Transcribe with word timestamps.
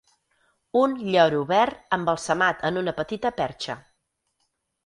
Un 0.79 0.95
lloro 1.15 1.43
verd 1.51 1.93
embalsamat 1.97 2.65
en 2.71 2.81
una 2.83 2.97
petita 3.03 3.33
perxa. 3.43 3.77